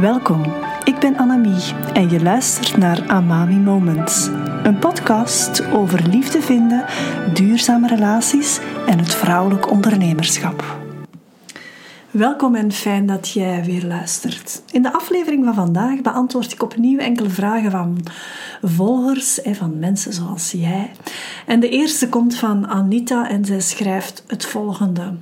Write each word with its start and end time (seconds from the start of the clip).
Welkom, 0.00 0.42
ik 0.84 0.98
ben 0.98 1.16
Annemie 1.16 1.74
en 1.92 2.10
je 2.10 2.22
luistert 2.22 2.76
naar 2.76 3.08
Amami 3.08 3.56
Moments. 3.56 4.26
Een 4.62 4.78
podcast 4.78 5.66
over 5.72 6.08
liefde 6.08 6.42
vinden, 6.42 6.84
duurzame 7.34 7.88
relaties 7.88 8.60
en 8.86 8.98
het 8.98 9.14
vrouwelijk 9.14 9.70
ondernemerschap. 9.70 10.64
Welkom 12.10 12.54
en 12.54 12.72
fijn 12.72 13.06
dat 13.06 13.30
jij 13.30 13.64
weer 13.64 13.84
luistert. 13.84 14.62
In 14.70 14.82
de 14.82 14.92
aflevering 14.92 15.44
van 15.44 15.54
vandaag 15.54 16.00
beantwoord 16.00 16.52
ik 16.52 16.62
opnieuw 16.62 16.98
enkele 16.98 17.30
vragen 17.30 17.70
van 17.70 17.98
volgers 18.62 19.42
en 19.42 19.54
van 19.54 19.78
mensen 19.78 20.12
zoals 20.12 20.50
jij. 20.50 20.90
En 21.46 21.60
de 21.60 21.68
eerste 21.68 22.08
komt 22.08 22.36
van 22.36 22.66
Anita 22.66 23.28
en 23.28 23.44
zij 23.44 23.60
schrijft 23.60 24.24
het 24.26 24.46
volgende. 24.46 25.12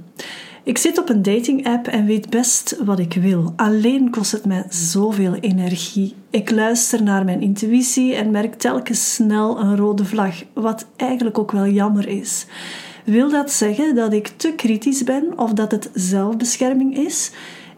Ik 0.65 0.79
zit 0.79 0.99
op 0.99 1.09
een 1.09 1.23
dating-app 1.23 1.87
en 1.87 2.07
weet 2.07 2.31
best 2.31 2.77
wat 2.85 2.99
ik 2.99 3.15
wil. 3.15 3.53
Alleen 3.57 4.11
kost 4.11 4.33
het 4.33 4.45
mij 4.45 4.65
zoveel 4.69 5.35
energie. 5.35 6.15
Ik 6.31 6.51
luister 6.51 7.03
naar 7.03 7.25
mijn 7.25 7.41
intuïtie 7.41 8.15
en 8.15 8.31
merk 8.31 8.55
telkens 8.55 9.15
snel 9.15 9.61
een 9.61 9.77
rode 9.77 10.05
vlag, 10.05 10.35
wat 10.53 10.87
eigenlijk 10.97 11.39
ook 11.39 11.53
wel 11.53 11.67
jammer 11.67 12.09
is. 12.09 12.47
Wil 13.05 13.31
dat 13.31 13.51
zeggen 13.51 13.95
dat 13.95 14.13
ik 14.13 14.29
te 14.29 14.53
kritisch 14.53 15.05
ben 15.05 15.39
of 15.39 15.53
dat 15.53 15.71
het 15.71 15.91
zelfbescherming 15.95 16.97
is? 16.97 17.31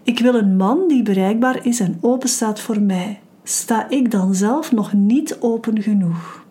Ik 0.02 0.18
wil 0.18 0.34
een 0.34 0.56
man 0.56 0.88
die 0.88 1.02
bereikbaar 1.02 1.66
is 1.66 1.80
en 1.80 1.98
open 2.00 2.28
staat 2.28 2.60
voor 2.60 2.80
mij. 2.80 3.20
Sta 3.42 3.88
ik 3.90 4.10
dan 4.10 4.34
zelf 4.34 4.72
nog 4.72 4.92
niet 4.92 5.36
open 5.40 5.82
genoeg? 5.82 6.43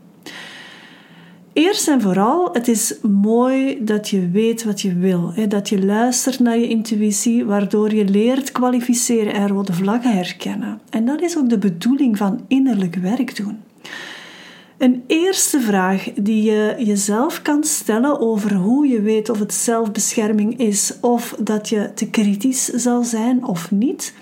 Eerst 1.54 1.88
en 1.88 2.02
vooral, 2.02 2.50
het 2.54 2.68
is 2.68 2.96
mooi 3.02 3.84
dat 3.84 4.10
je 4.10 4.30
weet 4.30 4.64
wat 4.64 4.82
je 4.82 4.94
wil. 4.94 5.34
Dat 5.48 5.70
je 5.70 5.86
luistert 5.86 6.40
naar 6.40 6.58
je 6.58 6.68
intuïtie, 6.68 7.46
waardoor 7.46 7.94
je 7.94 8.06
leert 8.06 8.52
kwalificeren 8.52 9.34
en 9.34 9.48
rode 9.48 9.74
vlaggen 9.74 10.16
herkennen. 10.16 10.82
En 10.90 11.06
dat 11.06 11.22
is 11.22 11.38
ook 11.38 11.50
de 11.50 11.58
bedoeling 11.58 12.18
van 12.18 12.46
innerlijk 12.48 12.96
werk 12.96 13.36
doen. 13.36 13.58
Een 14.78 15.04
eerste 15.08 15.60
vraag 15.60 16.12
die 16.14 16.44
je 16.44 16.76
jezelf 16.78 17.42
kan 17.42 17.64
stellen 17.64 18.20
over 18.20 18.54
hoe 18.54 18.88
je 18.88 19.02
weet 19.02 19.30
of 19.30 19.40
het 19.40 19.54
zelfbescherming 19.54 20.60
is 20.60 20.94
of 21.02 21.36
dat 21.40 21.70
je 21.70 21.92
te 21.96 22.10
kritisch 22.10 22.66
zal 22.66 23.04
zijn 23.04 23.46
of 23.46 23.72
niet, 23.72 24.14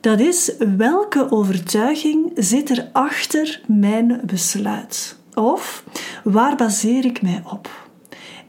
dat 0.00 0.20
is 0.20 0.52
welke 0.76 1.30
overtuiging 1.30 2.32
zit 2.34 2.70
er 2.70 2.88
achter 2.92 3.60
mijn 3.66 4.20
besluit? 4.24 5.15
Of 5.36 5.84
waar 6.24 6.56
baseer 6.56 7.04
ik 7.04 7.22
mij 7.22 7.42
op? 7.52 7.88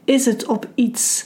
Is 0.04 0.24
het 0.24 0.46
op 0.46 0.68
iets 0.74 1.24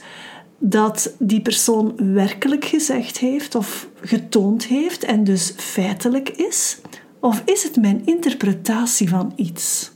dat 0.59 1.15
die 1.19 1.41
persoon 1.41 2.15
werkelijk 2.15 2.65
gezegd 2.65 3.19
heeft 3.19 3.55
of 3.55 3.89
getoond 4.01 4.65
heeft 4.65 5.05
en 5.05 5.25
dus 5.25 5.53
feitelijk 5.57 6.29
is? 6.29 6.81
Of 7.21 7.43
is 7.45 7.63
het 7.63 7.77
mijn 7.77 8.03
interpretatie 8.05 9.09
van 9.09 9.33
iets? 9.37 9.91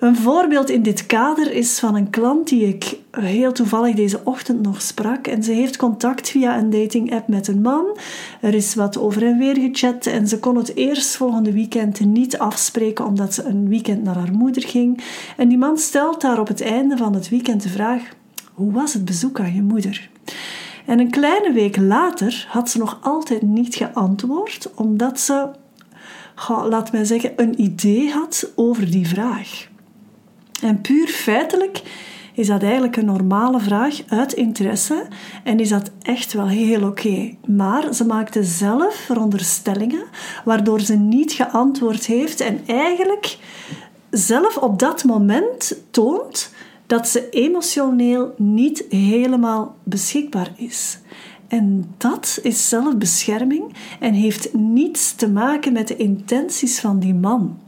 Een 0.00 0.16
voorbeeld 0.16 0.70
in 0.70 0.82
dit 0.82 1.06
kader 1.06 1.52
is 1.52 1.78
van 1.78 1.94
een 1.94 2.10
klant 2.10 2.48
die 2.48 2.68
ik 2.68 2.98
heel 3.10 3.52
toevallig 3.52 3.94
deze 3.94 4.20
ochtend 4.24 4.62
nog 4.62 4.82
sprak. 4.82 5.26
En 5.26 5.42
ze 5.42 5.52
heeft 5.52 5.76
contact 5.76 6.30
via 6.30 6.58
een 6.58 6.70
dating-app 6.70 7.28
met 7.28 7.48
een 7.48 7.60
man. 7.60 7.98
Er 8.40 8.54
is 8.54 8.74
wat 8.74 8.98
over 8.98 9.26
en 9.26 9.38
weer 9.38 9.56
gechat 9.56 10.06
en 10.06 10.28
ze 10.28 10.38
kon 10.38 10.56
het 10.56 10.76
eerst 10.76 11.16
volgende 11.16 11.52
weekend 11.52 12.00
niet 12.00 12.38
afspreken 12.38 13.04
omdat 13.04 13.34
ze 13.34 13.44
een 13.44 13.68
weekend 13.68 14.02
naar 14.02 14.16
haar 14.16 14.32
moeder 14.32 14.62
ging. 14.62 15.02
En 15.36 15.48
die 15.48 15.58
man 15.58 15.78
stelt 15.78 16.20
daar 16.20 16.40
op 16.40 16.48
het 16.48 16.60
einde 16.60 16.96
van 16.96 17.14
het 17.14 17.28
weekend 17.28 17.62
de 17.62 17.68
vraag: 17.68 18.02
Hoe 18.54 18.72
was 18.72 18.92
het 18.92 19.04
bezoek 19.04 19.40
aan 19.40 19.54
je 19.54 19.62
moeder? 19.62 20.10
En 20.86 21.00
een 21.00 21.10
kleine 21.10 21.52
week 21.52 21.76
later 21.76 22.46
had 22.48 22.70
ze 22.70 22.78
nog 22.78 22.98
altijd 23.02 23.42
niet 23.42 23.74
geantwoord, 23.74 24.70
omdat 24.74 25.20
ze, 25.20 25.48
laat 26.48 26.92
mij 26.92 27.04
zeggen, 27.04 27.32
een 27.36 27.60
idee 27.60 28.10
had 28.10 28.52
over 28.54 28.90
die 28.90 29.08
vraag. 29.08 29.74
En 30.62 30.80
puur 30.80 31.08
feitelijk 31.08 31.82
is 32.32 32.46
dat 32.46 32.62
eigenlijk 32.62 32.96
een 32.96 33.04
normale 33.04 33.60
vraag 33.60 34.02
uit 34.08 34.32
interesse 34.32 35.06
en 35.44 35.60
is 35.60 35.68
dat 35.68 35.90
echt 36.02 36.32
wel 36.32 36.48
heel 36.48 36.86
oké. 36.86 37.34
Maar 37.46 37.94
ze 37.94 38.04
maakte 38.04 38.44
zelf 38.44 38.94
veronderstellingen 38.94 40.04
waardoor 40.44 40.80
ze 40.80 40.96
niet 40.96 41.32
geantwoord 41.32 42.06
heeft 42.06 42.40
en 42.40 42.60
eigenlijk 42.66 43.38
zelf 44.10 44.56
op 44.56 44.78
dat 44.78 45.04
moment 45.04 45.76
toont 45.90 46.50
dat 46.86 47.08
ze 47.08 47.28
emotioneel 47.30 48.34
niet 48.36 48.84
helemaal 48.88 49.76
beschikbaar 49.82 50.52
is. 50.56 50.98
En 51.48 51.94
dat 51.98 52.38
is 52.42 52.68
zelfbescherming 52.68 53.74
en 54.00 54.14
heeft 54.14 54.54
niets 54.54 55.14
te 55.14 55.30
maken 55.30 55.72
met 55.72 55.88
de 55.88 55.96
intenties 55.96 56.80
van 56.80 56.98
die 56.98 57.14
man. 57.14 57.58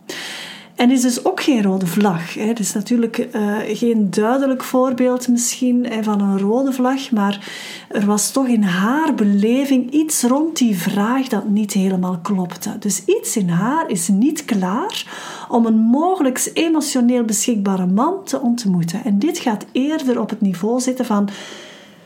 En 0.79 0.91
is 0.91 1.01
dus 1.01 1.25
ook 1.25 1.43
geen 1.43 1.63
rode 1.63 1.87
vlag. 1.87 2.35
Het 2.35 2.59
is 2.59 2.73
natuurlijk 2.73 3.29
uh, 3.35 3.57
geen 3.67 4.11
duidelijk 4.11 4.63
voorbeeld 4.63 5.29
misschien 5.29 5.87
van 6.01 6.21
een 6.21 6.39
rode 6.39 6.73
vlag, 6.73 7.11
maar 7.11 7.51
er 7.89 8.07
was 8.07 8.31
toch 8.31 8.47
in 8.47 8.63
haar 8.63 9.15
beleving 9.15 9.91
iets 9.91 10.23
rond 10.23 10.57
die 10.57 10.79
vraag 10.79 11.29
dat 11.29 11.49
niet 11.49 11.73
helemaal 11.73 12.19
klopte. 12.23 12.77
Dus 12.79 13.05
iets 13.05 13.37
in 13.37 13.49
haar 13.49 13.91
is 13.91 14.09
niet 14.09 14.45
klaar 14.45 15.07
om 15.49 15.67
een 15.67 15.79
mogelijk 15.79 16.51
emotioneel 16.55 17.25
beschikbare 17.25 17.87
man 17.87 18.25
te 18.25 18.41
ontmoeten. 18.41 19.05
En 19.05 19.19
dit 19.19 19.39
gaat 19.39 19.67
eerder 19.73 20.21
op 20.21 20.31
het 20.31 20.41
niveau 20.41 20.81
zitten 20.81 21.05
van 21.05 21.29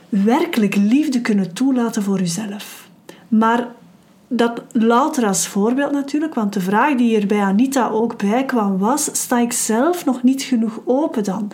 werkelijk 0.09 0.77
liefde 0.77 1.21
kunnen 1.21 1.55
toelaten 1.55 2.03
voor 2.03 2.21
uzelf. 2.21 2.89
Maar 3.29 3.69
dat 4.33 4.63
louter 4.73 5.27
als 5.27 5.47
voorbeeld 5.47 5.93
natuurlijk, 5.93 6.35
want 6.35 6.53
de 6.53 6.61
vraag 6.61 6.95
die 6.95 7.21
er 7.21 7.27
bij 7.27 7.41
Anita 7.41 7.89
ook 7.89 8.19
bij 8.19 8.45
kwam 8.45 8.79
was: 8.79 9.09
sta 9.13 9.39
ik 9.39 9.53
zelf 9.53 10.05
nog 10.05 10.23
niet 10.23 10.43
genoeg 10.43 10.81
open 10.85 11.25
dan? 11.25 11.51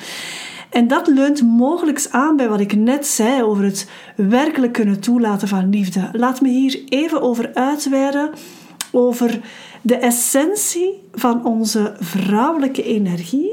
En 0.70 0.88
dat 0.88 1.06
leunt 1.06 1.42
mogelijk 1.42 2.06
aan 2.10 2.36
bij 2.36 2.48
wat 2.48 2.60
ik 2.60 2.76
net 2.76 3.06
zei 3.06 3.42
over 3.42 3.64
het 3.64 3.88
werkelijk 4.16 4.72
kunnen 4.72 5.00
toelaten 5.00 5.48
van 5.48 5.70
liefde. 5.70 6.08
Laat 6.12 6.40
me 6.40 6.48
hier 6.48 6.82
even 6.88 7.22
over 7.22 7.54
uitweiden 7.54 8.30
over 8.90 9.40
de 9.82 9.96
essentie 9.96 11.02
van 11.12 11.44
onze 11.44 11.96
vrouwelijke 12.00 12.82
energie. 12.82 13.50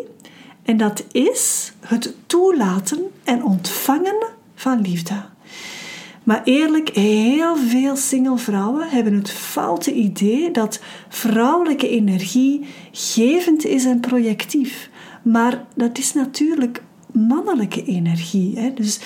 En 0.63 0.77
dat 0.77 1.03
is 1.11 1.73
het 1.79 2.15
toelaten 2.25 2.99
en 3.23 3.43
ontvangen 3.43 4.25
van 4.55 4.81
liefde. 4.81 5.34
Maar 6.25 6.41
eerlijk, 6.43 6.89
heel 6.89 7.55
veel 7.57 7.95
single 7.95 8.37
vrouwen 8.37 8.89
hebben 8.89 9.13
het 9.13 9.31
foute 9.31 9.93
idee 9.93 10.51
dat 10.51 10.79
vrouwelijke 11.09 11.89
energie 11.89 12.65
gevend 12.91 13.65
is 13.65 13.85
en 13.85 13.99
projectief. 13.99 14.89
Maar 15.21 15.65
dat 15.75 15.97
is 15.97 16.13
natuurlijk 16.13 16.83
mannelijke 17.11 17.83
energie. 17.83 18.59
Hè? 18.59 18.73
Dus 18.73 18.99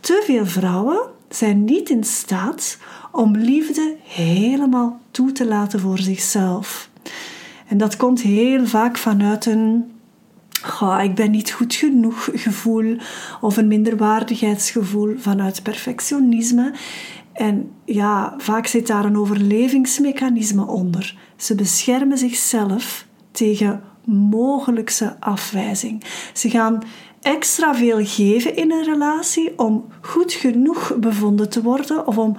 te 0.00 0.22
veel 0.26 0.46
vrouwen 0.46 1.00
zijn 1.28 1.64
niet 1.64 1.90
in 1.90 2.04
staat 2.04 2.78
om 3.12 3.36
liefde 3.36 3.96
helemaal 4.02 5.00
toe 5.10 5.32
te 5.32 5.46
laten 5.46 5.80
voor 5.80 5.98
zichzelf. 5.98 6.90
En 7.66 7.78
dat 7.78 7.96
komt 7.96 8.22
heel 8.22 8.66
vaak 8.66 8.98
vanuit 8.98 9.46
een 9.46 9.90
Ik 11.02 11.14
ben 11.14 11.30
niet 11.30 11.50
goed 11.50 11.74
genoeg 11.74 12.28
gevoel 12.32 12.96
of 13.40 13.56
een 13.56 13.68
minderwaardigheidsgevoel 13.68 15.14
vanuit 15.18 15.62
perfectionisme. 15.62 16.72
En 17.32 17.70
ja, 17.84 18.34
vaak 18.38 18.66
zit 18.66 18.86
daar 18.86 19.04
een 19.04 19.16
overlevingsmechanisme 19.16 20.66
onder. 20.66 21.16
Ze 21.36 21.54
beschermen 21.54 22.18
zichzelf 22.18 23.06
tegen 23.30 23.82
mogelijkse 24.04 25.16
afwijzing. 25.20 26.04
Ze 26.32 26.50
gaan 26.50 26.82
extra 27.20 27.74
veel 27.74 28.04
geven 28.04 28.56
in 28.56 28.72
een 28.72 28.84
relatie 28.84 29.58
om 29.58 29.84
goed 30.00 30.32
genoeg 30.32 30.96
bevonden 30.98 31.50
te 31.50 31.62
worden 31.62 32.06
of 32.06 32.18
om, 32.18 32.36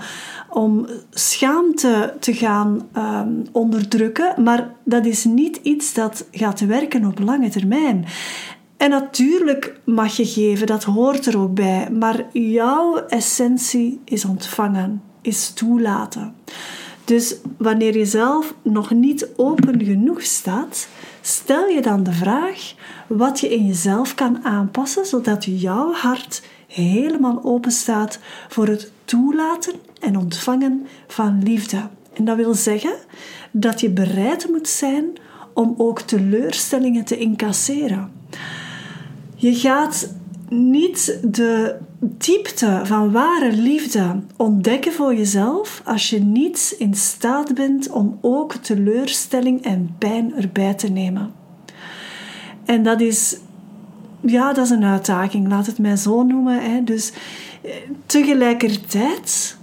om 0.49 0.87
schaamte 1.09 2.13
te 2.19 2.33
gaan 2.33 2.89
um, 2.97 3.43
onderdrukken, 3.51 4.43
maar 4.43 4.73
dat 4.83 5.05
is 5.05 5.23
niet 5.23 5.59
iets 5.63 5.93
dat 5.93 6.25
gaat 6.31 6.59
werken 6.59 7.05
op 7.05 7.19
lange 7.19 7.49
termijn. 7.49 8.05
En 8.78 8.89
natuurlijk 8.89 9.79
mag 9.83 10.17
je 10.17 10.25
geven, 10.25 10.67
dat 10.67 10.84
hoort 10.84 11.25
er 11.25 11.39
ook 11.39 11.53
bij, 11.53 11.89
maar 11.91 12.25
jouw 12.31 12.95
essentie 12.95 14.01
is 14.05 14.25
ontvangen, 14.25 15.01
is 15.22 15.49
toelaten. 15.53 16.35
Dus 17.11 17.35
wanneer 17.58 17.97
je 17.97 18.05
zelf 18.05 18.53
nog 18.61 18.91
niet 18.91 19.28
open 19.35 19.85
genoeg 19.85 20.22
staat, 20.22 20.87
stel 21.22 21.67
je 21.67 21.81
dan 21.81 22.03
de 22.03 22.11
vraag 22.11 22.73
wat 23.08 23.40
je 23.40 23.53
in 23.53 23.66
jezelf 23.67 24.16
kan 24.16 24.43
aanpassen 24.43 25.05
zodat 25.05 25.46
jouw 25.46 25.93
hart 25.93 26.43
helemaal 26.67 27.40
open 27.43 27.72
staat 27.72 28.19
voor 28.47 28.67
het 28.67 28.91
toelaten 29.05 29.73
en 29.99 30.17
ontvangen 30.17 30.87
van 31.08 31.43
liefde. 31.43 31.90
En 32.13 32.25
dat 32.25 32.35
wil 32.35 32.53
zeggen 32.53 32.96
dat 33.52 33.79
je 33.79 33.90
bereid 33.90 34.49
moet 34.49 34.67
zijn 34.67 35.05
om 35.53 35.73
ook 35.78 35.99
teleurstellingen 36.02 37.05
te 37.05 37.17
incasseren. 37.17 38.11
Je 39.35 39.55
gaat 39.55 40.13
niet 40.51 41.19
de 41.23 41.75
diepte 41.99 42.81
van 42.83 43.11
ware 43.11 43.51
liefde 43.51 44.19
ontdekken 44.37 44.93
voor 44.93 45.15
jezelf 45.15 45.81
als 45.85 46.09
je 46.09 46.19
niet 46.19 46.75
in 46.77 46.93
staat 46.93 47.53
bent 47.53 47.89
om 47.89 48.17
ook 48.21 48.53
teleurstelling 48.53 49.63
en 49.63 49.95
pijn 49.97 50.35
erbij 50.35 50.73
te 50.73 50.87
nemen. 50.87 51.31
En 52.65 52.83
dat 52.83 53.01
is, 53.01 53.37
ja, 54.21 54.53
dat 54.53 54.65
is 54.65 54.71
een 54.71 54.83
uitdaging, 54.83 55.47
laat 55.47 55.65
het 55.65 55.79
mij 55.79 55.95
zo 55.95 56.23
noemen. 56.23 56.71
Hè. 56.71 56.83
Dus 56.83 57.11
eh, 57.63 57.71
tegelijkertijd 58.05 59.57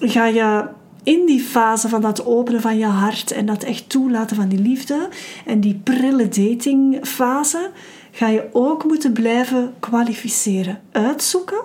ga 0.00 0.26
je 0.26 0.64
in 1.02 1.26
die 1.26 1.40
fase 1.40 1.88
van 1.88 2.00
dat 2.00 2.26
openen 2.26 2.60
van 2.60 2.78
je 2.78 2.86
hart 2.86 3.30
en 3.30 3.46
dat 3.46 3.62
echt 3.62 3.88
toelaten 3.88 4.36
van 4.36 4.48
die 4.48 4.60
liefde 4.60 5.08
en 5.46 5.60
die 5.60 5.80
prille 5.84 6.28
datingfase, 6.28 7.70
ga 8.12 8.28
je 8.28 8.48
ook 8.52 8.84
moeten 8.84 9.12
blijven 9.12 9.74
kwalificeren. 9.80 10.80
Uitzoeken 10.92 11.62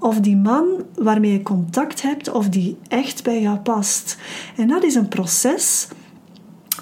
of 0.00 0.20
die 0.20 0.36
man 0.36 0.66
waarmee 0.94 1.32
je 1.32 1.42
contact 1.42 2.02
hebt, 2.02 2.30
of 2.30 2.48
die 2.48 2.76
echt 2.88 3.22
bij 3.22 3.40
jou 3.40 3.58
past. 3.58 4.16
En 4.56 4.68
dat 4.68 4.82
is 4.82 4.94
een 4.94 5.08
proces 5.08 5.88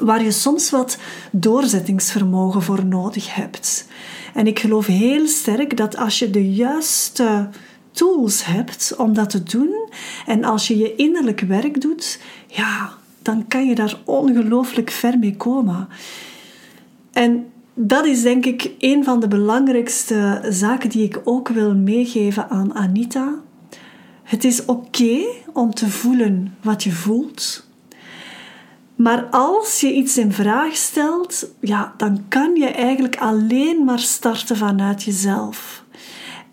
waar 0.01 0.23
je 0.23 0.31
soms 0.31 0.71
wat 0.71 0.99
doorzettingsvermogen 1.33 2.63
voor 2.63 2.85
nodig 2.85 3.35
hebt. 3.35 3.89
En 4.35 4.47
ik 4.47 4.59
geloof 4.59 4.87
heel 4.87 5.27
sterk 5.27 5.77
dat 5.77 5.97
als 5.97 6.19
je 6.19 6.31
de 6.31 6.53
juiste 6.53 7.49
tools 7.91 8.45
hebt 8.45 8.95
om 8.97 9.15
dat 9.15 9.31
te 9.31 9.43
doen 9.43 9.89
en 10.27 10.45
als 10.45 10.69
je 10.69 10.79
je 10.79 10.95
innerlijk 10.95 11.41
werk 11.41 11.81
doet, 11.81 12.21
ja, 12.47 12.93
dan 13.23 13.49
kan 13.49 13.67
je 13.67 13.75
daar 13.75 13.99
ongelooflijk 14.05 14.91
ver 14.91 15.19
mee 15.19 15.37
komen. 15.37 15.89
En 17.13 17.47
dat 17.79 18.07
is 18.07 18.23
denk 18.23 18.47
ik 18.47 18.71
een 18.79 19.05
van 19.05 19.21
de 19.21 19.29
belangrijkste 19.29 20.41
zaken 20.49 20.91
die 20.91 21.05
ik 21.05 21.21
ook 21.25 21.49
wil 21.49 21.75
meegeven 21.75 22.51
aan 22.51 22.75
Anita. 22.75 23.35
Het 24.23 24.45
is 24.45 24.65
oké 24.65 25.25
om 25.53 25.75
te 25.75 25.91
voelen 25.91 26.57
wat 26.63 26.85
je 26.85 26.93
voelt. 26.93 27.67
Maar 28.95 29.25
als 29.31 29.81
je 29.81 29.93
iets 29.93 30.19
in 30.19 30.33
vraag 30.33 30.77
stelt, 30.77 31.51
ja, 31.61 31.95
dan 31.97 32.25
kan 32.29 32.55
je 32.55 32.67
eigenlijk 32.67 33.17
alleen 33.17 33.85
maar 33.85 33.99
starten 33.99 34.57
vanuit 34.57 35.03
jezelf. 35.03 35.85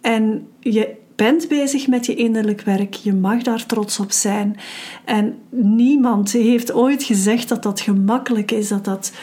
En 0.02 0.48
je 0.60 0.96
bent 1.16 1.48
bezig 1.48 1.88
met 1.88 2.06
je 2.06 2.16
innerlijk 2.16 2.62
werk. 2.62 2.94
Je 2.94 3.14
mag 3.14 3.42
daar 3.42 3.66
trots 3.66 4.00
op 4.00 4.12
zijn. 4.12 4.58
En 5.06 5.36
niemand 5.50 6.32
heeft 6.32 6.74
ooit 6.74 7.04
gezegd 7.04 7.50
dat 7.50 7.64
dat 7.64 7.80
gemakkelijk 7.80 8.52
is, 8.52 8.68
dat 8.68 8.86
dat 8.86 9.14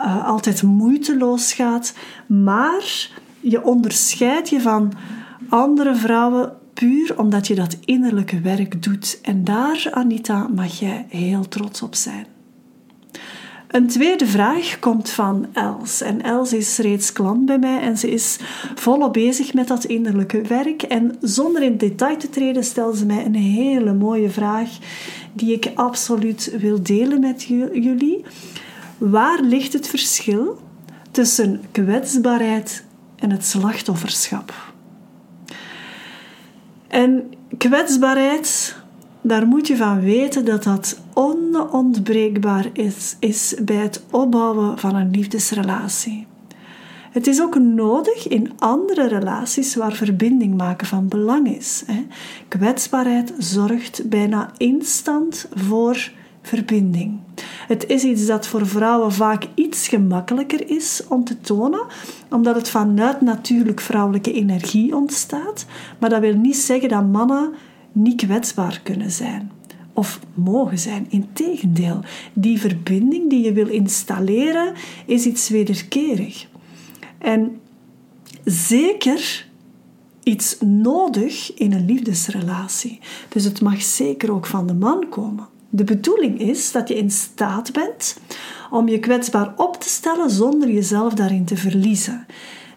uh, 0.00 0.26
altijd 0.26 0.62
moeiteloos 0.62 1.52
gaat. 1.52 1.94
Maar 2.26 3.08
je 3.40 3.64
onderscheidt 3.64 4.48
je 4.48 4.60
van 4.60 4.92
andere 5.48 5.94
vrouwen 5.94 6.52
puur 6.74 7.18
omdat 7.18 7.46
je 7.46 7.54
dat 7.54 7.76
innerlijke 7.84 8.40
werk 8.40 8.82
doet. 8.82 9.18
En 9.22 9.44
daar, 9.44 9.88
Anita, 9.90 10.48
mag 10.54 10.78
jij 10.78 11.06
heel 11.08 11.48
trots 11.48 11.82
op 11.82 11.94
zijn. 11.94 12.39
Een 13.70 13.86
tweede 13.86 14.26
vraag 14.26 14.78
komt 14.78 15.10
van 15.10 15.46
Els. 15.52 16.00
En 16.00 16.22
Els 16.22 16.52
is 16.52 16.78
reeds 16.78 17.12
klant 17.12 17.46
bij 17.46 17.58
mij 17.58 17.80
en 17.80 17.98
ze 17.98 18.10
is 18.10 18.38
volop 18.74 19.12
bezig 19.12 19.54
met 19.54 19.68
dat 19.68 19.84
innerlijke 19.84 20.42
werk. 20.42 20.82
En 20.82 21.16
zonder 21.20 21.62
in 21.62 21.76
detail 21.76 22.16
te 22.16 22.30
treden, 22.30 22.64
stelt 22.64 22.96
ze 22.96 23.06
mij 23.06 23.24
een 23.24 23.34
hele 23.34 23.92
mooie 23.92 24.30
vraag 24.30 24.68
die 25.32 25.52
ik 25.52 25.70
absoluut 25.74 26.54
wil 26.58 26.82
delen 26.82 27.20
met 27.20 27.42
jullie. 27.72 28.24
Waar 28.98 29.40
ligt 29.42 29.72
het 29.72 29.88
verschil 29.88 30.60
tussen 31.10 31.60
kwetsbaarheid 31.70 32.84
en 33.16 33.30
het 33.30 33.44
slachtofferschap? 33.44 34.54
En 36.88 37.30
kwetsbaarheid 37.58 38.79
daar 39.22 39.46
moet 39.46 39.66
je 39.66 39.76
van 39.76 40.00
weten 40.00 40.44
dat 40.44 40.62
dat 40.62 41.00
onontbreekbaar 41.14 42.66
is, 42.72 43.16
is 43.18 43.54
bij 43.62 43.76
het 43.76 44.02
opbouwen 44.10 44.78
van 44.78 44.94
een 44.94 45.10
liefdesrelatie. 45.10 46.26
Het 47.10 47.26
is 47.26 47.40
ook 47.42 47.58
nodig 47.58 48.28
in 48.28 48.52
andere 48.58 49.08
relaties 49.08 49.74
waar 49.74 49.92
verbinding 49.92 50.56
maken 50.56 50.86
van 50.86 51.08
belang 51.08 51.56
is. 51.56 51.84
Kwetsbaarheid 52.48 53.32
zorgt 53.38 54.08
bijna 54.08 54.50
instant 54.56 55.48
voor 55.54 56.10
verbinding. 56.42 57.18
Het 57.68 57.86
is 57.86 58.04
iets 58.04 58.26
dat 58.26 58.46
voor 58.46 58.66
vrouwen 58.66 59.12
vaak 59.12 59.46
iets 59.54 59.88
gemakkelijker 59.88 60.70
is 60.70 61.02
om 61.08 61.24
te 61.24 61.40
tonen, 61.40 61.86
omdat 62.30 62.54
het 62.54 62.68
vanuit 62.68 63.20
natuurlijk 63.20 63.80
vrouwelijke 63.80 64.32
energie 64.32 64.96
ontstaat. 64.96 65.66
Maar 65.98 66.10
dat 66.10 66.20
wil 66.20 66.34
niet 66.36 66.56
zeggen 66.56 66.88
dat 66.88 67.06
mannen 67.06 67.52
niet 67.92 68.24
kwetsbaar 68.24 68.80
kunnen 68.82 69.10
zijn 69.10 69.50
of 69.92 70.20
mogen 70.34 70.78
zijn. 70.78 71.06
Integendeel, 71.08 72.00
die 72.32 72.60
verbinding 72.60 73.30
die 73.30 73.44
je 73.44 73.52
wil 73.52 73.68
installeren 73.68 74.74
is 75.06 75.26
iets 75.26 75.48
wederkerig. 75.48 76.48
En 77.18 77.60
zeker 78.44 79.48
iets 80.22 80.56
nodig 80.60 81.54
in 81.54 81.72
een 81.72 81.84
liefdesrelatie. 81.84 83.00
Dus 83.28 83.44
het 83.44 83.60
mag 83.60 83.82
zeker 83.82 84.32
ook 84.32 84.46
van 84.46 84.66
de 84.66 84.74
man 84.74 85.08
komen. 85.08 85.48
De 85.68 85.84
bedoeling 85.84 86.40
is 86.40 86.72
dat 86.72 86.88
je 86.88 86.96
in 86.96 87.10
staat 87.10 87.72
bent 87.72 88.20
om 88.70 88.88
je 88.88 88.98
kwetsbaar 88.98 89.52
op 89.56 89.80
te 89.80 89.88
stellen 89.88 90.30
zonder 90.30 90.70
jezelf 90.70 91.14
daarin 91.14 91.44
te 91.44 91.56
verliezen. 91.56 92.26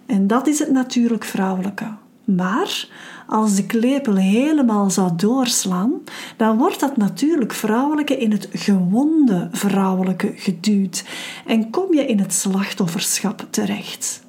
En 0.06 0.28
dat 0.28 0.48
is 0.48 0.60
het 0.60 0.72
natuurlijk 0.72 1.24
vrouwelijke. 1.24 1.96
Maar 2.24 2.88
als 3.28 3.56
de 3.56 3.66
klepel 3.66 4.16
helemaal 4.16 4.90
zou 4.90 5.12
doorslaan, 5.16 5.92
dan 6.38 6.58
wordt 6.58 6.80
dat 6.80 6.98
natuurlijk 6.98 7.54
vrouwelijke 7.54 8.18
in 8.18 8.32
het 8.32 8.48
gewonde 8.52 9.50
vrouwelijke 9.52 10.32
geduwd 10.36 11.04
en 11.46 11.70
kom 11.70 11.94
je 11.94 12.06
in 12.06 12.20
het 12.20 12.34
slachtofferschap 12.34 13.48
terecht. 13.50 14.24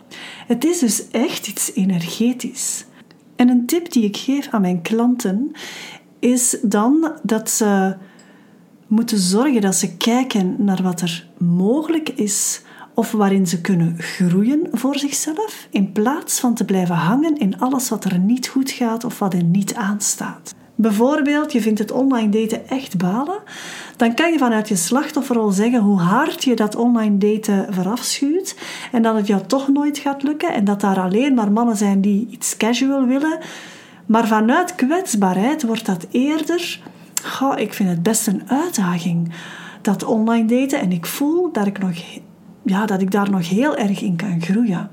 Het 0.47 0.65
is 0.65 0.79
dus 0.79 1.11
echt 1.11 1.49
iets 1.49 1.73
energetisch. 1.75 2.85
En 3.37 3.49
een 3.49 3.67
tip 3.67 3.93
die 3.93 4.05
ik 4.05 4.17
geef 4.17 4.49
aan 4.51 4.61
mijn 4.61 4.83
klanten 4.83 5.51
is 6.19 6.57
dan 6.63 7.13
dat 7.23 7.51
ze 7.51 7.97
moeten 8.87 9.19
zorgen 9.19 9.61
dat 9.61 9.75
ze 9.75 9.97
kijken 9.97 10.57
naar 10.59 10.83
wat 10.83 11.01
er 11.01 11.27
mogelijk 11.39 12.09
is 12.09 12.63
of 12.95 13.13
waarin 13.13 13.47
ze 13.47 13.61
kunnen 13.61 13.95
groeien 13.99 14.69
voor 14.73 14.99
zichzelf, 14.99 15.67
in 15.71 15.93
plaats 15.93 16.41
van 16.41 16.55
te 16.55 16.65
blijven 16.65 16.95
hangen 16.95 17.37
in 17.37 17.59
alles 17.61 17.89
wat 17.89 18.05
er 18.05 18.19
niet 18.19 18.49
goed 18.49 18.71
gaat 18.71 19.05
of 19.05 19.19
wat 19.19 19.35
er 19.35 19.45
niet 19.45 19.75
aanstaat. 19.75 20.55
Bijvoorbeeld, 20.77 21.53
je 21.53 21.61
vindt 21.61 21.79
het 21.79 21.91
online 21.91 22.29
daten 22.29 22.69
echt 22.69 22.97
balen, 22.97 23.39
dan 23.97 24.15
kan 24.15 24.33
je 24.33 24.39
vanuit 24.39 24.69
je 24.69 24.77
slachtofferrol 24.77 25.51
zeggen 25.51 25.81
hoe 25.81 25.99
hard 26.01 26.45
je 26.45 26.57
dat 26.57 26.77
online 26.77 27.19
daten 27.19 27.75
verafschuwt 27.75 28.57
en 28.93 29.03
dat 29.03 29.17
het 29.17 29.27
jou 29.27 29.43
toch 29.47 29.69
nooit 29.69 29.99
gaat 29.99 30.23
lukken 30.23 30.55
en 30.55 30.65
dat 30.65 30.81
daar 30.81 31.01
alleen 31.01 31.35
maar 31.35 31.53
mannen 31.53 31.77
zijn 31.77 32.01
die 32.01 32.29
iets 32.31 32.57
casual 32.57 33.07
willen. 33.07 33.39
Maar 34.07 34.27
vanuit 34.27 34.75
kwetsbaarheid 34.75 35.63
wordt 35.63 35.87
dat 35.87 36.07
eerder, 36.11 36.81
goh, 37.25 37.59
ik 37.59 37.75
vind 37.75 37.89
het 37.89 38.03
best 38.03 38.27
een 38.27 38.43
uitdaging, 38.47 39.33
dat 39.81 40.05
online 40.05 40.47
daten 40.47 40.81
en 40.81 40.93
ik 40.93 41.07
voel 41.07 41.53
dat 41.53 41.67
ik 41.67 41.79
nog 41.79 41.95
ja, 42.65 42.87
dat 42.87 43.01
ik 43.01 43.11
daar 43.11 43.31
nog 43.31 43.49
heel 43.49 43.77
erg 43.77 44.01
in 44.01 44.17
kan 44.17 44.43
groeien. 44.43 44.91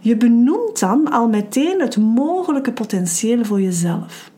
Je 0.00 0.16
benoemt 0.16 0.80
dan 0.80 1.10
al 1.10 1.28
meteen 1.28 1.80
het 1.80 1.96
mogelijke 1.96 2.72
potentieel 2.72 3.44
voor 3.44 3.60
jezelf. 3.60 4.30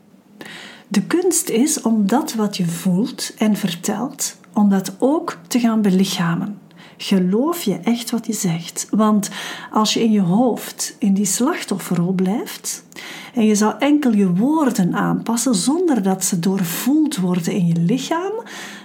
De 0.87 1.01
kunst 1.01 1.49
is 1.49 1.81
om 1.81 2.07
dat 2.07 2.33
wat 2.33 2.57
je 2.57 2.65
voelt 2.65 3.33
en 3.37 3.55
vertelt, 3.55 4.37
om 4.53 4.69
dat 4.69 4.95
ook 4.99 5.37
te 5.47 5.59
gaan 5.59 5.81
belichamen. 5.81 6.59
Geloof 6.97 7.63
je 7.63 7.77
echt 7.77 8.09
wat 8.09 8.25
je 8.25 8.33
zegt? 8.33 8.87
Want 8.89 9.29
als 9.71 9.93
je 9.93 10.03
in 10.03 10.11
je 10.11 10.21
hoofd 10.21 10.95
in 10.99 11.13
die 11.13 11.25
slachtofferrol 11.25 12.13
blijft 12.13 12.85
en 13.33 13.45
je 13.45 13.55
zou 13.55 13.75
enkel 13.79 14.13
je 14.13 14.33
woorden 14.33 14.95
aanpassen 14.95 15.55
zonder 15.55 16.03
dat 16.03 16.25
ze 16.25 16.39
doorvoeld 16.39 17.17
worden 17.17 17.53
in 17.53 17.67
je 17.67 17.75
lichaam, 17.79 18.33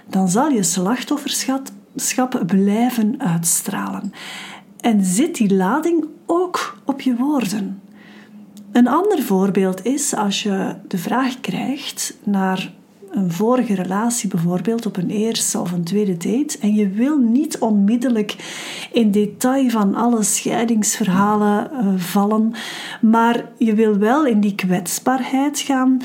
dan 0.09 0.29
zal 0.29 0.49
je 0.49 0.63
slachtofferschap 0.63 1.69
schap 1.97 2.43
blijven 2.47 3.15
uitstralen. 3.19 4.13
En 4.81 5.05
zit 5.05 5.35
die 5.35 5.55
lading 5.55 6.07
ook 6.27 6.79
op 6.85 7.01
je 7.01 7.17
woorden. 7.17 7.83
Een 8.73 8.89
ander 8.89 9.23
voorbeeld 9.23 9.85
is 9.85 10.15
als 10.15 10.43
je 10.43 10.75
de 10.89 10.99
vraag 10.99 11.41
krijgt 11.41 12.17
naar 12.25 12.73
een 13.13 13.33
vorige 13.33 13.75
relatie, 13.75 14.29
bijvoorbeeld 14.29 14.87
op 14.87 14.97
een 14.97 15.11
eerste 15.11 15.61
of 15.61 15.73
een 15.73 15.85
tweede 15.85 16.17
date, 16.17 16.59
en 16.61 16.75
je 16.75 16.89
wil 16.89 17.19
niet 17.19 17.59
onmiddellijk 17.59 18.37
in 18.93 19.11
detail 19.11 19.71
van 19.71 19.95
alle 19.95 20.23
scheidingsverhalen 20.23 21.71
uh, 21.73 21.93
vallen, 21.97 22.53
maar 23.01 23.45
je 23.59 23.75
wil 23.75 23.99
wel 23.99 24.27
in 24.27 24.41
die 24.41 24.55
kwetsbaarheid 24.55 25.59
gaan 25.59 26.01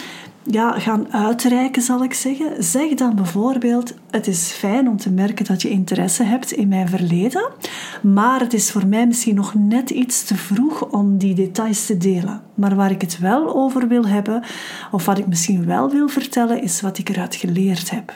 ja, 0.50 0.80
gaan 0.80 1.14
uitreiken, 1.14 1.82
zal 1.82 2.04
ik 2.04 2.14
zeggen. 2.14 2.64
Zeg 2.64 2.94
dan 2.94 3.16
bijvoorbeeld: 3.16 3.94
Het 4.10 4.28
is 4.28 4.52
fijn 4.52 4.88
om 4.88 4.98
te 4.98 5.12
merken 5.12 5.46
dat 5.46 5.62
je 5.62 5.70
interesse 5.70 6.24
hebt 6.24 6.52
in 6.52 6.68
mijn 6.68 6.90
verleden, 6.90 7.52
maar 8.02 8.40
het 8.40 8.54
is 8.54 8.72
voor 8.72 8.88
mij 8.88 9.08
misschien 9.08 9.36
nog 9.36 9.54
net 9.54 9.90
iets 9.90 10.24
te 10.24 10.36
vroeg 10.36 10.92
om 10.92 11.18
die 11.18 11.36
details 11.36 11.86
te 11.86 11.98
delen. 11.98 12.42
Maar 12.54 12.76
waar 12.76 12.92
ik 12.92 13.02
het 13.02 13.20
wel 13.20 13.56
over 13.56 13.88
wil 13.88 14.08
hebben, 14.08 14.44
of 14.92 15.06
wat 15.06 15.18
ik 15.18 15.28
misschien 15.28 15.66
wel 15.66 15.90
wil 15.90 16.08
vertellen, 16.08 16.62
is 16.62 16.82
wat 16.82 16.98
ik 16.98 17.10
eruit 17.10 17.36
geleerd 17.36 17.90
heb. 17.90 18.14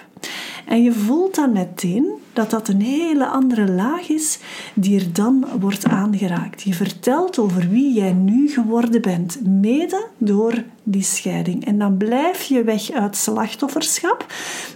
En 0.65 0.83
je 0.83 0.91
voelt 0.91 1.35
dan 1.35 1.51
meteen 1.51 2.05
dat 2.33 2.50
dat 2.50 2.67
een 2.67 2.81
hele 2.81 3.25
andere 3.25 3.71
laag 3.71 4.09
is 4.09 4.39
die 4.73 5.00
er 5.00 5.13
dan 5.13 5.45
wordt 5.59 5.85
aangeraakt. 5.85 6.61
Je 6.61 6.73
vertelt 6.73 7.38
over 7.39 7.69
wie 7.69 7.93
jij 7.93 8.13
nu 8.13 8.50
geworden 8.50 9.01
bent, 9.01 9.39
mede 9.47 10.07
door 10.17 10.63
die 10.83 11.03
scheiding. 11.03 11.65
En 11.65 11.77
dan 11.77 11.97
blijf 11.97 12.41
je 12.41 12.63
weg 12.63 12.91
uit 12.91 13.17
slachtofferschap, 13.17 14.25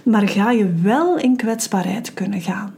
maar 0.02 0.28
ga 0.28 0.50
je 0.50 0.74
wel 0.82 1.18
in 1.18 1.36
kwetsbaarheid 1.36 2.14
kunnen 2.14 2.40
gaan. 2.40 2.74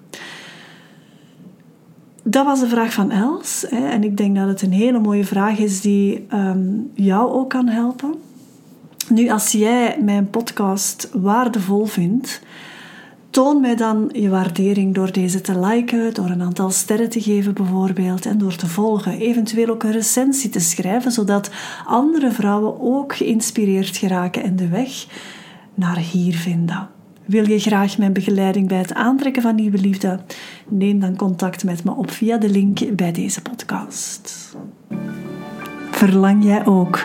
Dat 2.23 2.44
was 2.44 2.61
de 2.61 2.68
vraag 2.68 2.92
van 2.92 3.11
Els. 3.11 3.68
En 3.68 4.04
ik 4.04 4.16
denk 4.16 4.37
dat 4.37 4.49
het 4.49 4.62
een 4.62 4.73
hele 4.73 4.99
mooie 4.99 5.25
vraag 5.25 5.58
is 5.58 5.80
die 5.80 6.26
ehm, 6.28 6.66
jou 6.94 7.32
ook 7.32 7.50
kan 7.50 7.68
helpen. 7.68 8.14
Nu, 9.08 9.28
als 9.28 9.52
jij 9.52 9.99
mijn 10.00 10.30
podcast 10.30 11.11
waardevol 11.12 11.85
vindt, 11.85 12.40
Toon 13.38 13.61
mij 13.61 13.76
dan 13.76 14.09
je 14.12 14.28
waardering 14.28 14.95
door 14.95 15.12
deze 15.12 15.40
te 15.40 15.61
liken, 15.61 16.14
door 16.14 16.28
een 16.30 16.42
aantal 16.42 16.71
sterren 16.71 17.09
te 17.09 17.21
geven 17.21 17.54
bijvoorbeeld 17.54 18.26
en 18.26 18.38
door 18.38 18.57
te 18.57 18.66
volgen, 18.66 19.18
eventueel 19.18 19.68
ook 19.68 19.83
een 19.83 19.92
recensie 19.92 20.50
te 20.50 20.61
schrijven, 20.61 21.12
zodat 21.12 21.50
andere 21.87 22.33
vrouwen 22.33 22.80
ook 22.80 23.16
geïnspireerd 23.16 23.97
geraken 23.97 24.42
en 24.42 24.57
de 24.57 24.68
weg 24.68 25.07
naar 25.75 25.99
hier 25.99 26.35
vinden. 26.35 26.88
Wil 27.25 27.49
je 27.49 27.59
graag 27.59 27.99
mijn 27.99 28.12
begeleiding 28.12 28.68
bij 28.68 28.78
het 28.78 28.95
aantrekken 28.95 29.42
van 29.42 29.54
nieuwe 29.54 29.78
liefde? 29.78 30.21
Neem 30.68 31.00
dan 31.00 31.16
contact 31.16 31.64
met 31.64 31.85
me 31.85 31.95
op 31.95 32.11
via 32.11 32.37
de 32.37 32.50
link 32.50 32.97
bij 32.97 33.12
deze 33.12 33.42
podcast. 33.42 34.57
Verlang 35.90 36.45
jij 36.45 36.66
ook 36.66 37.04